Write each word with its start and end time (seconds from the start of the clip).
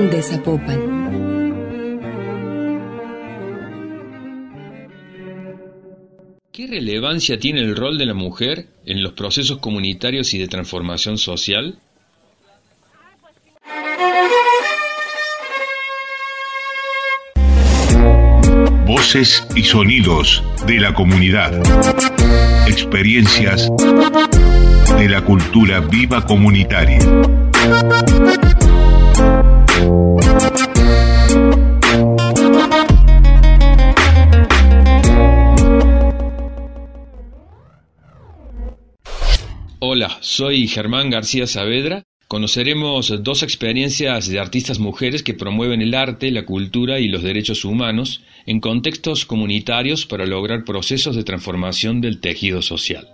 Gobernación 0.00 0.10
de 0.10 0.22
Zapopan. 0.22 0.80
¿Qué 6.52 6.66
relevancia 6.66 7.38
tiene 7.38 7.60
el 7.60 7.76
rol 7.76 7.98
de 7.98 8.06
la 8.06 8.14
mujer 8.14 8.68
en 8.86 9.02
los 9.02 9.12
procesos 9.12 9.58
comunitarios 9.58 10.32
y 10.34 10.38
de 10.38 10.48
transformación 10.48 11.18
social? 11.18 11.78
Voces 18.86 19.46
y 19.54 19.62
sonidos 19.62 20.42
de 20.66 20.80
la 20.80 20.94
comunidad. 20.94 21.60
Experiencias 22.66 23.68
de 24.98 25.08
la 25.08 25.22
cultura 25.24 25.80
viva 25.80 26.24
comunitaria. 26.26 26.98
Soy 40.30 40.68
Germán 40.68 41.10
García 41.10 41.48
Saavedra. 41.48 42.04
Conoceremos 42.28 43.12
dos 43.24 43.42
experiencias 43.42 44.28
de 44.28 44.38
artistas 44.38 44.78
mujeres 44.78 45.24
que 45.24 45.34
promueven 45.34 45.82
el 45.82 45.92
arte, 45.92 46.30
la 46.30 46.44
cultura 46.44 47.00
y 47.00 47.08
los 47.08 47.24
derechos 47.24 47.64
humanos 47.64 48.22
en 48.46 48.60
contextos 48.60 49.26
comunitarios 49.26 50.06
para 50.06 50.26
lograr 50.26 50.64
procesos 50.64 51.16
de 51.16 51.24
transformación 51.24 52.00
del 52.00 52.20
tejido 52.20 52.62
social. 52.62 53.08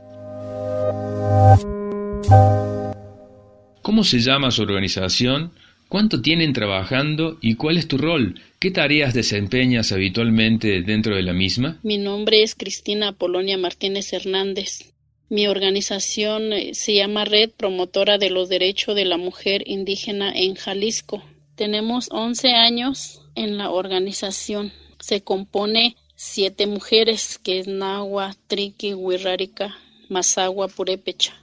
¿Cómo 3.80 4.04
se 4.04 4.18
llama 4.18 4.50
su 4.50 4.60
organización? 4.60 5.52
¿Cuánto 5.88 6.20
tienen 6.20 6.52
trabajando 6.52 7.38
y 7.40 7.54
cuál 7.54 7.78
es 7.78 7.88
tu 7.88 7.96
rol? 7.96 8.38
¿Qué 8.58 8.70
tareas 8.70 9.14
desempeñas 9.14 9.90
habitualmente 9.90 10.82
dentro 10.82 11.16
de 11.16 11.22
la 11.22 11.32
misma? 11.32 11.78
Mi 11.82 11.96
nombre 11.96 12.42
es 12.42 12.54
Cristina 12.54 13.12
Polonia 13.12 13.56
Martínez 13.56 14.12
Hernández. 14.12 14.95
Mi 15.28 15.48
organización 15.48 16.52
eh, 16.52 16.74
se 16.74 16.94
llama 16.94 17.24
Red 17.24 17.50
Promotora 17.56 18.16
de 18.16 18.30
los 18.30 18.48
Derechos 18.48 18.94
de 18.94 19.04
la 19.04 19.16
Mujer 19.16 19.62
Indígena 19.66 20.32
en 20.32 20.54
Jalisco. 20.54 21.22
Tenemos 21.56 22.08
11 22.12 22.52
años 22.54 23.22
en 23.34 23.58
la 23.58 23.70
organización. 23.70 24.72
Se 25.00 25.22
compone 25.22 25.96
siete 26.14 26.66
mujeres, 26.66 27.38
que 27.38 27.58
es 27.58 27.66
Nahua, 27.66 28.36
Triqui, 28.46 28.94
Huirrárica, 28.94 29.76
Mazagua, 30.08 30.68
Purépecha. 30.68 31.34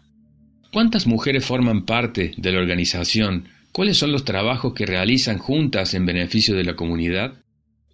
¿Cuántas 0.71 1.05
mujeres 1.05 1.45
forman 1.45 1.85
parte 1.85 2.31
de 2.37 2.51
la 2.51 2.59
organización? 2.59 3.49
¿Cuáles 3.73 3.97
son 3.97 4.11
los 4.11 4.23
trabajos 4.23 4.73
que 4.73 4.85
realizan 4.85 5.39
juntas 5.39 5.93
en 5.93 6.05
beneficio 6.05 6.55
de 6.55 6.63
la 6.63 6.75
comunidad? 6.75 7.42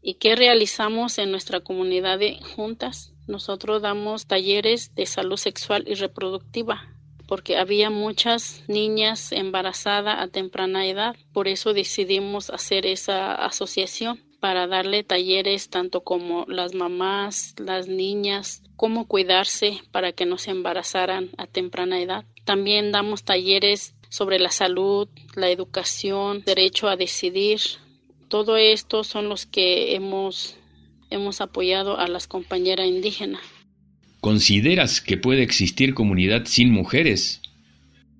¿Y 0.01 0.15
qué 0.15 0.35
realizamos 0.35 1.17
en 1.17 1.31
nuestra 1.31 1.59
comunidad 1.59 2.19
de 2.19 2.39
juntas? 2.55 3.13
nosotros 3.29 3.81
damos 3.81 4.25
talleres 4.25 4.93
de 4.95 5.05
salud 5.05 5.37
sexual 5.37 5.85
y 5.87 5.93
reproductiva 5.93 6.83
porque 7.27 7.57
había 7.57 7.91
muchas 7.91 8.63
niñas 8.67 9.31
embarazadas 9.31 10.19
a 10.19 10.27
temprana 10.29 10.87
edad. 10.87 11.15
Por 11.31 11.47
eso 11.47 11.73
decidimos 11.73 12.49
hacer 12.49 12.87
esa 12.87 13.35
asociación 13.35 14.19
para 14.39 14.65
darle 14.65 15.03
talleres 15.03 15.69
tanto 15.69 16.01
como 16.01 16.45
las 16.47 16.73
mamás, 16.73 17.53
las 17.59 17.87
niñas, 17.87 18.63
cómo 18.75 19.07
cuidarse 19.07 19.79
para 19.91 20.11
que 20.11 20.25
no 20.25 20.39
se 20.39 20.49
embarazaran 20.49 21.29
a 21.37 21.45
temprana 21.45 22.01
edad. 22.01 22.25
También 22.45 22.91
damos 22.91 23.23
talleres 23.23 23.93
sobre 24.09 24.39
la 24.39 24.49
salud, 24.49 25.07
la 25.35 25.51
educación, 25.51 26.41
derecho 26.43 26.87
a 26.87 26.95
decidir. 26.95 27.59
Todo 28.29 28.57
esto 28.57 29.03
son 29.03 29.27
los 29.27 29.45
que 29.45 29.95
hemos 29.95 30.55
hemos 31.09 31.41
apoyado 31.41 31.97
a 31.97 32.07
las 32.07 32.27
compañeras 32.27 32.87
indígenas. 32.87 33.41
¿Consideras 34.21 35.01
que 35.01 35.17
puede 35.17 35.41
existir 35.41 35.93
comunidad 35.93 36.45
sin 36.45 36.71
mujeres? 36.71 37.41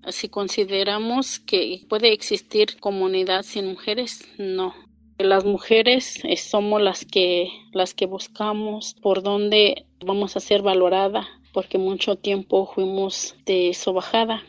Si 0.10 0.30
consideramos 0.30 1.40
que 1.40 1.82
puede 1.88 2.14
existir 2.14 2.80
comunidad 2.80 3.44
sin 3.44 3.68
mujeres, 3.68 4.28
no. 4.38 4.74
Las 5.18 5.44
mujeres 5.44 6.24
eh, 6.24 6.38
somos 6.38 6.82
las 6.82 7.06
que 7.06 7.50
las 7.74 7.94
que 7.94 8.06
buscamos 8.06 8.96
por 9.02 9.22
dónde 9.22 9.86
vamos 10.04 10.38
a 10.38 10.40
ser 10.40 10.62
valorada, 10.62 11.28
porque 11.52 11.78
mucho 11.78 12.16
tiempo 12.16 12.72
fuimos 12.74 13.36
de 13.46 13.74
sobajada, 13.74 14.44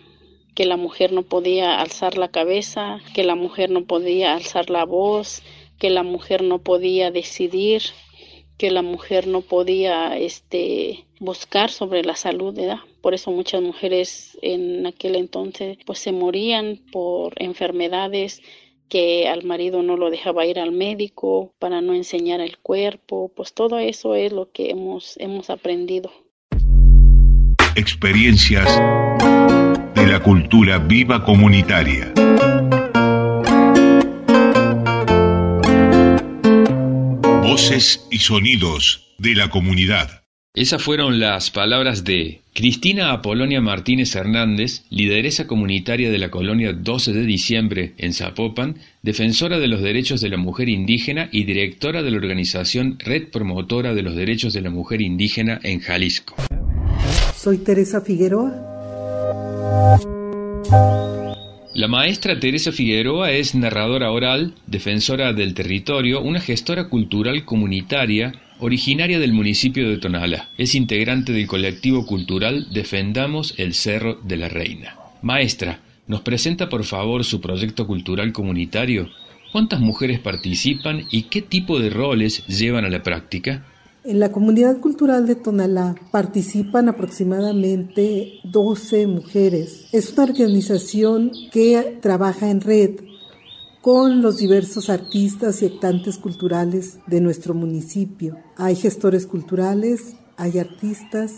que 0.54 0.64
la 0.64 0.76
mujer 0.76 1.12
no 1.12 1.22
podía 1.22 1.80
alzar 1.80 2.18
la 2.18 2.28
cabeza, 2.28 3.00
que 3.14 3.24
la 3.24 3.34
mujer 3.34 3.70
no 3.70 3.84
podía 3.84 4.34
alzar 4.34 4.70
la 4.70 4.84
voz, 4.84 5.42
que 5.78 5.90
la 5.90 6.02
mujer 6.02 6.42
no 6.42 6.58
podía 6.58 7.10
decidir, 7.10 7.82
que 8.58 8.70
la 8.70 8.82
mujer 8.82 9.26
no 9.26 9.40
podía 9.40 10.16
este 10.18 11.06
buscar 11.18 11.70
sobre 11.70 12.04
la 12.04 12.14
salud. 12.16 12.58
Por 13.00 13.14
eso 13.14 13.30
muchas 13.30 13.62
mujeres 13.62 14.38
en 14.42 14.86
aquel 14.86 15.16
entonces 15.16 15.78
pues 15.86 15.98
se 15.98 16.12
morían 16.12 16.80
por 16.92 17.32
enfermedades 17.42 18.42
que 18.90 19.28
al 19.28 19.44
marido 19.44 19.82
no 19.82 19.96
lo 19.96 20.10
dejaba 20.10 20.44
ir 20.44 20.58
al 20.58 20.72
médico 20.72 21.54
para 21.58 21.80
no 21.80 21.94
enseñar 21.94 22.40
el 22.40 22.58
cuerpo, 22.58 23.30
pues 23.34 23.54
todo 23.54 23.78
eso 23.78 24.14
es 24.14 24.32
lo 24.32 24.50
que 24.50 24.70
hemos 24.70 25.16
hemos 25.18 25.48
aprendido. 25.48 26.10
Experiencias 27.76 28.68
de 30.00 30.06
la 30.06 30.20
cultura 30.20 30.78
viva 30.78 31.22
comunitaria. 31.22 32.14
Voces 37.42 38.06
y 38.10 38.16
sonidos 38.16 39.12
de 39.18 39.34
la 39.34 39.50
comunidad. 39.50 40.22
Esas 40.54 40.82
fueron 40.82 41.20
las 41.20 41.50
palabras 41.50 42.04
de 42.04 42.40
Cristina 42.54 43.12
Apolonia 43.12 43.60
Martínez 43.60 44.16
Hernández, 44.16 44.84
lideresa 44.88 45.46
comunitaria 45.46 46.10
de 46.10 46.16
la 46.16 46.30
colonia 46.30 46.72
12 46.72 47.12
de 47.12 47.26
diciembre 47.26 47.92
en 47.98 48.14
Zapopan, 48.14 48.76
defensora 49.02 49.58
de 49.58 49.68
los 49.68 49.82
derechos 49.82 50.22
de 50.22 50.30
la 50.30 50.38
mujer 50.38 50.70
indígena 50.70 51.28
y 51.30 51.44
directora 51.44 52.02
de 52.02 52.10
la 52.10 52.16
organización 52.16 52.98
Red 53.00 53.28
Promotora 53.28 53.92
de 53.92 54.02
los 54.02 54.16
Derechos 54.16 54.54
de 54.54 54.62
la 54.62 54.70
Mujer 54.70 55.02
Indígena 55.02 55.60
en 55.62 55.80
Jalisco. 55.80 56.36
Soy 57.36 57.58
Teresa 57.58 58.00
Figueroa. 58.00 58.69
La 61.74 61.88
maestra 61.88 62.38
Teresa 62.38 62.72
Figueroa 62.72 63.30
es 63.30 63.54
narradora 63.54 64.10
oral, 64.10 64.54
defensora 64.66 65.32
del 65.32 65.54
territorio, 65.54 66.20
una 66.20 66.40
gestora 66.40 66.88
cultural 66.88 67.44
comunitaria 67.44 68.32
originaria 68.58 69.18
del 69.18 69.32
municipio 69.32 69.88
de 69.88 69.96
Tonala. 69.98 70.50
Es 70.58 70.74
integrante 70.74 71.32
del 71.32 71.46
colectivo 71.46 72.04
cultural 72.04 72.66
Defendamos 72.72 73.54
el 73.56 73.74
Cerro 73.74 74.20
de 74.22 74.36
la 74.36 74.48
Reina. 74.48 74.96
Maestra, 75.22 75.80
¿nos 76.06 76.20
presenta 76.20 76.68
por 76.68 76.84
favor 76.84 77.24
su 77.24 77.40
proyecto 77.40 77.86
cultural 77.86 78.32
comunitario? 78.32 79.08
¿Cuántas 79.52 79.80
mujeres 79.80 80.18
participan 80.18 81.06
y 81.10 81.22
qué 81.22 81.40
tipo 81.42 81.80
de 81.80 81.90
roles 81.90 82.46
llevan 82.46 82.84
a 82.84 82.90
la 82.90 83.02
práctica? 83.02 83.64
En 84.02 84.18
la 84.18 84.32
comunidad 84.32 84.78
cultural 84.80 85.26
de 85.26 85.34
Tonalá 85.34 85.94
participan 86.10 86.88
aproximadamente 86.88 88.40
12 88.44 89.06
mujeres. 89.06 89.88
Es 89.92 90.14
una 90.14 90.24
organización 90.24 91.32
que 91.52 91.98
trabaja 92.00 92.48
en 92.50 92.62
red 92.62 93.00
con 93.82 94.22
los 94.22 94.38
diversos 94.38 94.88
artistas 94.88 95.60
y 95.60 95.66
actantes 95.66 96.16
culturales 96.16 96.98
de 97.08 97.20
nuestro 97.20 97.52
municipio. 97.52 98.38
Hay 98.56 98.74
gestores 98.74 99.26
culturales, 99.26 100.16
hay 100.38 100.58
artistas, 100.58 101.32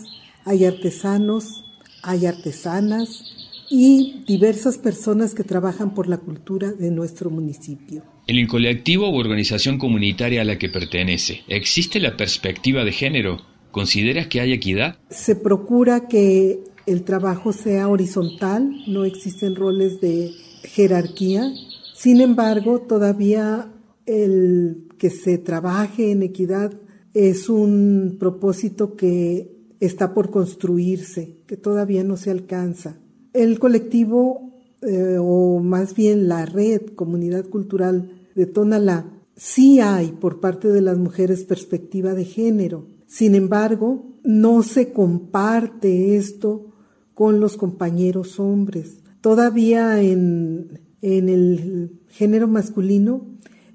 hay 0.45 0.63
artesanos, 0.63 1.65
hay 2.01 2.27
artesanas 2.27 3.42
y 3.75 4.23
diversas 4.27 4.77
personas 4.77 5.33
que 5.33 5.43
trabajan 5.43 5.95
por 5.95 6.07
la 6.07 6.19
cultura 6.19 6.71
de 6.71 6.91
nuestro 6.91 7.31
municipio. 7.31 8.03
En 8.27 8.37
el 8.37 8.47
colectivo 8.47 9.09
u 9.09 9.15
organización 9.15 9.79
comunitaria 9.79 10.41
a 10.41 10.45
la 10.45 10.59
que 10.59 10.69
pertenece, 10.69 11.39
¿existe 11.47 11.99
la 11.99 12.15
perspectiva 12.15 12.85
de 12.85 12.91
género? 12.91 13.39
¿Consideras 13.71 14.27
que 14.27 14.41
hay 14.41 14.53
equidad? 14.53 14.99
Se 15.09 15.35
procura 15.35 16.07
que 16.07 16.59
el 16.85 17.03
trabajo 17.03 17.51
sea 17.51 17.87
horizontal, 17.87 18.69
no 18.85 19.05
existen 19.05 19.55
roles 19.55 19.99
de 19.99 20.29
jerarquía. 20.65 21.51
Sin 21.95 22.21
embargo, 22.21 22.81
todavía 22.81 23.71
el 24.05 24.87
que 24.99 25.09
se 25.09 25.39
trabaje 25.39 26.11
en 26.11 26.21
equidad 26.21 26.79
es 27.15 27.49
un 27.49 28.17
propósito 28.19 28.95
que 28.95 29.49
está 29.79 30.13
por 30.13 30.29
construirse, 30.29 31.37
que 31.47 31.57
todavía 31.57 32.03
no 32.03 32.17
se 32.17 32.29
alcanza. 32.29 32.99
El 33.33 33.59
colectivo 33.59 34.53
eh, 34.81 35.17
o 35.19 35.59
más 35.59 35.95
bien 35.95 36.27
la 36.27 36.45
red 36.45 36.81
comunidad 36.95 37.45
cultural 37.49 38.11
de 38.35 38.45
Tonalá, 38.45 39.05
sí 39.35 39.79
hay 39.79 40.11
por 40.11 40.39
parte 40.39 40.67
de 40.67 40.81
las 40.81 40.97
mujeres 40.97 41.43
perspectiva 41.43 42.13
de 42.13 42.25
género. 42.25 42.87
Sin 43.07 43.35
embargo, 43.35 44.05
no 44.23 44.63
se 44.63 44.91
comparte 44.91 46.15
esto 46.15 46.73
con 47.13 47.39
los 47.39 47.57
compañeros 47.57 48.39
hombres. 48.39 48.99
Todavía 49.21 50.01
en, 50.01 50.79
En 51.01 51.27
el 51.27 51.99
género 52.07 52.47
masculino 52.47 53.27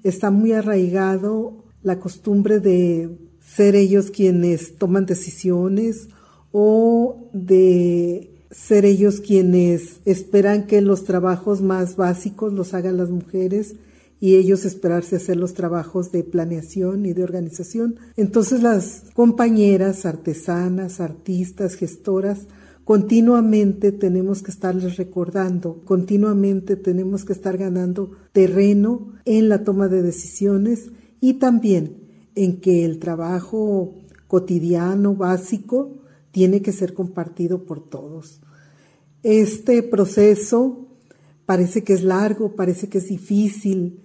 está 0.03 0.31
muy 0.31 0.51
arraigado 0.51 1.63
la 1.83 1.99
costumbre 1.99 2.59
de 2.59 3.19
ser 3.39 3.75
ellos 3.75 4.09
quienes 4.09 4.77
toman 4.77 5.05
decisiones 5.05 6.09
o 6.51 7.29
de 7.33 8.38
ser 8.51 8.85
ellos 8.85 9.21
quienes 9.21 9.99
esperan 10.05 10.65
que 10.65 10.81
los 10.81 11.03
trabajos 11.03 11.61
más 11.61 11.95
básicos 11.95 12.53
los 12.53 12.73
hagan 12.73 12.97
las 12.97 13.09
mujeres 13.09 13.75
y 14.19 14.35
ellos 14.35 14.65
esperarse 14.65 15.15
hacer 15.15 15.37
los 15.37 15.53
trabajos 15.53 16.11
de 16.11 16.23
planeación 16.23 17.05
y 17.05 17.13
de 17.13 17.23
organización. 17.23 17.95
Entonces 18.17 18.61
las 18.61 19.03
compañeras, 19.13 20.05
artesanas, 20.05 20.99
artistas, 20.99 21.75
gestoras, 21.75 22.47
continuamente 22.83 23.91
tenemos 23.91 24.41
que 24.41 24.51
estarles 24.51 24.97
recordando, 24.97 25.81
continuamente 25.85 26.75
tenemos 26.75 27.23
que 27.23 27.33
estar 27.33 27.55
ganando 27.57 28.11
terreno 28.33 29.13
en 29.25 29.47
la 29.47 29.63
toma 29.63 29.87
de 29.87 30.01
decisiones 30.01 30.89
y 31.21 31.35
también 31.35 31.97
en 32.35 32.59
que 32.59 32.85
el 32.85 32.99
trabajo 32.99 33.93
cotidiano, 34.27 35.15
básico, 35.15 35.99
tiene 36.31 36.61
que 36.61 36.71
ser 36.71 36.93
compartido 36.93 37.63
por 37.65 37.87
todos. 37.87 38.41
Este 39.23 39.83
proceso 39.83 40.87
parece 41.45 41.83
que 41.83 41.93
es 41.93 42.03
largo, 42.03 42.55
parece 42.55 42.89
que 42.89 42.99
es 42.99 43.07
difícil 43.07 44.01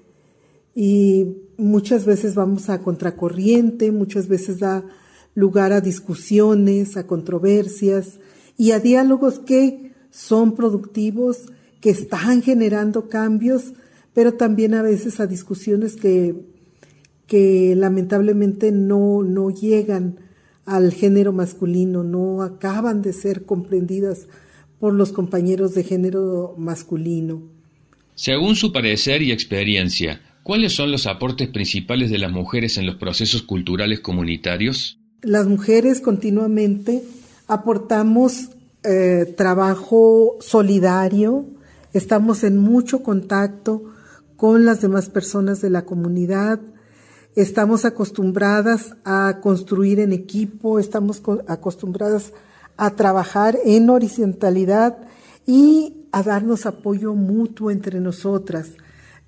y 0.75 1.37
muchas 1.57 2.05
veces 2.05 2.35
vamos 2.35 2.69
a 2.69 2.81
contracorriente, 2.83 3.93
muchas 3.93 4.29
veces 4.29 4.59
da 4.59 4.85
lugar 5.35 5.73
a 5.73 5.81
discusiones, 5.81 6.97
a 6.97 7.07
controversias 7.07 8.19
y 8.57 8.71
a 8.71 8.81
diálogos 8.81 9.39
que 9.39 9.93
son 10.11 10.55
productivos, 10.55 11.47
que 11.81 11.91
están 11.91 12.41
generando 12.41 13.09
cambios, 13.09 13.75
pero 14.15 14.35
también 14.35 14.75
a 14.75 14.83
veces 14.83 15.21
a 15.21 15.27
discusiones 15.27 15.97
que, 15.97 16.35
que 17.27 17.75
lamentablemente 17.77 18.73
no, 18.73 19.23
no 19.23 19.51
llegan 19.51 20.24
al 20.67 20.93
género 20.93 21.33
masculino, 21.33 22.03
no 22.03 22.43
acaban 22.43 23.03
de 23.03 23.13
ser 23.13 23.45
comprendidas 23.45 24.27
por 24.79 24.95
los 24.95 25.13
compañeros 25.13 25.75
de 25.75 25.85
género 25.85 26.55
masculino. 26.59 27.43
Según 28.15 28.55
su 28.55 28.73
parecer 28.73 29.23
y 29.23 29.33
experiencia, 29.33 30.21
¿cuáles 30.43 30.73
son 30.73 30.93
los 30.93 31.07
aportes 31.07 31.49
principales 31.49 32.11
de 32.11 32.19
las 32.19 32.31
mujeres 32.31 32.77
en 32.77 32.87
los 32.87 32.97
procesos 32.97 33.43
culturales 33.43 34.01
comunitarios? 34.01 34.99
Las 35.23 35.47
mujeres 35.47 36.01
continuamente 36.01 37.03
aportamos 37.49 38.51
eh, 38.85 39.35
trabajo 39.37 40.37
solidario, 40.41 41.47
estamos 41.93 42.45
en 42.45 42.59
mucho 42.59 43.03
contacto 43.03 43.83
con 44.37 44.65
las 44.65 44.83
demás 44.83 45.09
personas 45.09 45.61
de 45.63 45.71
la 45.71 45.87
comunidad, 45.87 46.61
estamos 47.37 47.85
acostumbradas 47.85 48.97
a 49.05 49.41
construir 49.43 50.01
en 50.01 50.13
equipo, 50.13 50.79
estamos 50.79 51.23
acostumbradas 51.47 52.33
a 52.77 52.91
trabajar 52.91 53.59
en 53.65 53.91
horizontalidad 53.91 54.99
y 55.47 56.07
a 56.13 56.23
darnos 56.23 56.67
apoyo 56.67 57.15
mutuo 57.15 57.71
entre 57.71 58.01
nosotras. 58.01 58.71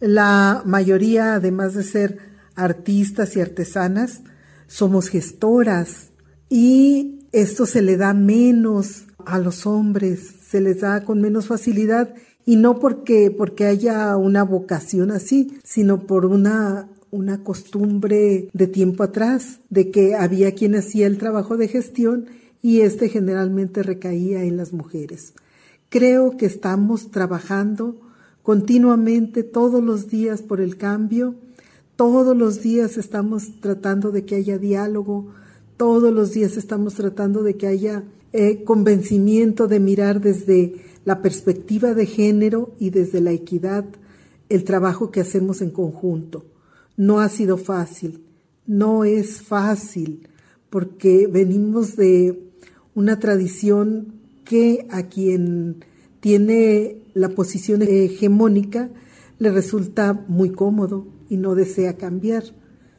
La 0.00 0.62
mayoría, 0.64 1.35
además 1.35 1.75
de 1.75 1.82
ser 1.82 2.19
artistas 2.55 3.37
y 3.37 3.41
artesanas, 3.41 4.23
somos 4.67 5.09
gestoras 5.09 6.11
y 6.49 7.29
esto 7.32 7.67
se 7.67 7.82
le 7.82 7.97
da 7.97 8.14
menos 8.14 9.06
a 9.25 9.38
los 9.38 9.67
hombres, 9.67 10.35
se 10.49 10.61
les 10.61 10.81
da 10.81 11.05
con 11.05 11.20
menos 11.20 11.47
facilidad 11.47 12.14
y 12.44 12.56
no 12.56 12.79
porque, 12.79 13.35
porque 13.37 13.67
haya 13.67 14.17
una 14.17 14.44
vocación 14.44 15.11
así, 15.11 15.59
sino 15.64 16.06
por 16.06 16.25
una 16.25 16.88
una 17.17 17.43
costumbre 17.43 18.49
de 18.53 18.67
tiempo 18.67 19.03
atrás, 19.03 19.61
de 19.71 19.91
que 19.91 20.15
había 20.15 20.55
quien 20.55 20.75
hacía 20.75 21.07
el 21.07 21.19
trabajo 21.19 21.57
de 21.57 21.69
gestión 21.69 22.27
y 22.63 22.81
este 22.81 23.09
generalmente 23.09 23.83
recaía 23.83 24.45
en 24.45 24.57
las 24.57 24.73
mujeres. 24.73 25.33
Creo 25.89 26.37
que 26.37 26.47
estamos 26.47 27.11
trabajando 27.11 27.97
continuamente 28.43 29.43
todos 29.43 29.83
los 29.83 30.09
días 30.09 30.43
por 30.43 30.61
el 30.61 30.77
cambio, 30.77 31.35
todos 31.97 32.37
los 32.37 32.63
días 32.63 32.97
estamos 32.99 33.61
tratando 33.61 34.12
de 34.12 34.25
que 34.25 34.37
haya 34.37 34.59
diálogo, 34.59 35.33
todos 35.77 36.12
los 36.12 36.33
días 36.33 36.57
estamos 36.57 36.95
tratando 36.95 37.43
de 37.43 37.57
que 37.57 37.67
haya 37.67 38.05
eh, 38.33 38.65
convencimiento 38.65 39.67
de 39.67 39.81
mirar 39.81 40.21
desde 40.21 40.75
la 41.05 41.23
perspectiva 41.23 41.95
de 41.95 42.07
género 42.07 42.75
y 42.79 42.91
desde 42.91 43.21
la 43.21 43.31
equidad 43.31 43.85
el 44.49 44.65
trabajo 44.65 45.11
que 45.11 45.21
hacemos 45.21 45.62
en 45.62 45.71
conjunto. 45.71 46.45
No 46.97 47.21
ha 47.21 47.29
sido 47.29 47.59
fácil, 47.59 48.25
no 48.67 49.05
es 49.05 49.43
fácil, 49.43 50.29
porque 50.71 51.27
venimos 51.27 51.97
de 51.97 52.51
una 52.95 53.19
tradición 53.19 54.15
que 54.45 54.87
a 54.91 55.03
quien 55.05 55.85
tiene 56.21 57.03
la 57.13 57.29
posición 57.29 57.83
hegemónica 57.83 58.89
le 59.39 59.51
resulta 59.51 60.25
muy 60.29 60.51
cómodo 60.51 61.07
y 61.29 61.37
no 61.37 61.55
desea 61.55 61.97
cambiar, 61.97 62.45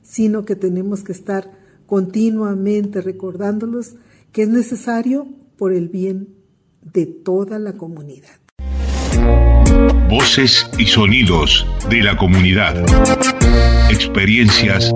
sino 0.03 0.45
que 0.45 0.55
tenemos 0.55 1.03
que 1.03 1.11
estar 1.11 1.51
continuamente 1.87 3.01
recordándolos 3.01 3.95
que 4.31 4.43
es 4.43 4.49
necesario 4.49 5.27
por 5.57 5.73
el 5.73 5.89
bien 5.89 6.35
de 6.81 7.07
toda 7.07 7.57
la 7.57 7.73
comunidad. 7.73 8.39
Voces 10.09 10.69
y 10.77 10.85
sonidos 10.85 11.65
de 11.89 12.03
la 12.03 12.15
comunidad. 12.15 12.85
Experiencias 13.99 14.93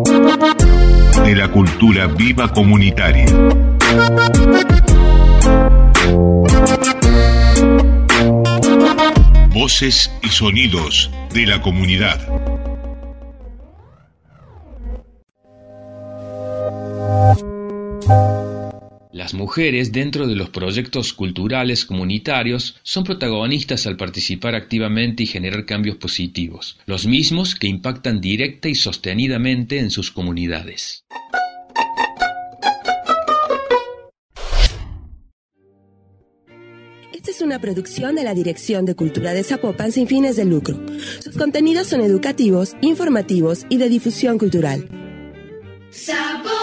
de 1.26 1.36
la 1.36 1.48
cultura 1.52 2.06
viva 2.06 2.54
comunitaria. 2.54 3.26
Voces 9.52 10.12
y 10.22 10.30
sonidos 10.30 11.10
de 11.34 11.48
la 11.48 11.60
comunidad. 11.64 12.20
Las 19.32 19.40
mujeres 19.40 19.94
dentro 19.94 20.28
de 20.28 20.36
los 20.36 20.50
proyectos 20.50 21.14
culturales 21.14 21.86
comunitarios 21.86 22.76
son 22.84 23.06
protagonistas 23.06 23.88
al 23.88 23.96
participar 23.96 24.56
activamente 24.56 25.24
y 25.24 25.26
generar 25.26 25.66
cambios 25.66 25.96
positivos, 25.96 26.78
los 26.86 27.08
mismos 27.08 27.56
que 27.56 27.68
impactan 27.68 28.20
directa 28.20 28.68
y 28.68 28.76
sostenidamente 28.76 29.80
en 29.80 29.90
sus 29.90 30.12
comunidades. 30.12 31.06
Esta 37.14 37.32
es 37.32 37.40
una 37.42 37.60
producción 37.62 38.16
de 38.16 38.26
la 38.26 38.34
Dirección 38.34 38.84
de 38.84 38.96
Cultura 38.96 39.32
de 39.32 39.46
Zapopan 39.46 39.94
sin 39.94 40.08
fines 40.08 40.36
de 40.36 40.44
lucro. 40.44 40.78
Sus 41.24 41.38
contenidos 41.38 41.88
son 41.88 42.02
educativos, 42.02 42.76
informativos 42.82 43.66
y 43.70 43.78
de 43.78 43.88
difusión 43.88 44.38
cultural. 44.38 44.90
¡Zapopan! 45.90 46.61